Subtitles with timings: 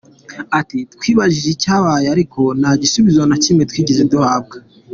[0.59, 4.57] Ati “Twibajije icyabaye ariko nta gisubizo na kimwe twigeze duhabwa.